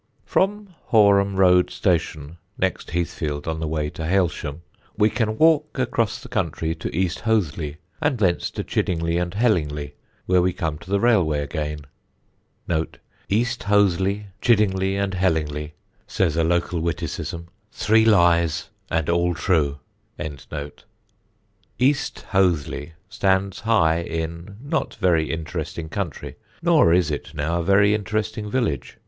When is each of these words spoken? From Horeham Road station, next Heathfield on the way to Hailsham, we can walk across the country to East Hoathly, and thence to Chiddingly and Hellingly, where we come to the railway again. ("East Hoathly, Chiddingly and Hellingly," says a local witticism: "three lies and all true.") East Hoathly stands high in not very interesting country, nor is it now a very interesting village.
From 0.25 0.73
Horeham 0.85 1.35
Road 1.35 1.69
station, 1.69 2.37
next 2.57 2.89
Heathfield 2.89 3.47
on 3.47 3.59
the 3.59 3.67
way 3.67 3.91
to 3.91 4.01
Hailsham, 4.07 4.63
we 4.97 5.11
can 5.11 5.37
walk 5.37 5.77
across 5.77 6.19
the 6.23 6.27
country 6.27 6.73
to 6.73 6.95
East 6.97 7.19
Hoathly, 7.19 7.77
and 8.01 8.17
thence 8.17 8.49
to 8.49 8.63
Chiddingly 8.63 9.21
and 9.21 9.35
Hellingly, 9.35 9.93
where 10.25 10.41
we 10.41 10.53
come 10.53 10.79
to 10.79 10.89
the 10.89 10.99
railway 10.99 11.41
again. 11.41 11.81
("East 13.29 13.65
Hoathly, 13.65 14.25
Chiddingly 14.41 14.95
and 14.95 15.13
Hellingly," 15.13 15.75
says 16.07 16.35
a 16.35 16.43
local 16.43 16.79
witticism: 16.79 17.49
"three 17.71 18.03
lies 18.03 18.71
and 18.89 19.07
all 19.07 19.35
true.") 19.35 19.77
East 21.77 22.25
Hoathly 22.31 22.93
stands 23.07 23.59
high 23.59 23.99
in 23.99 24.57
not 24.63 24.95
very 24.95 25.29
interesting 25.29 25.89
country, 25.89 26.37
nor 26.63 26.91
is 26.91 27.11
it 27.11 27.35
now 27.35 27.59
a 27.59 27.63
very 27.63 27.93
interesting 27.93 28.49
village. 28.49 28.97